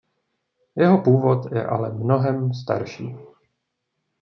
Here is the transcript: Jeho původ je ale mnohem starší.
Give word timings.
Jeho 0.75 0.97
původ 1.01 1.51
je 1.51 1.65
ale 1.65 1.91
mnohem 1.93 2.53
starší. 2.53 3.15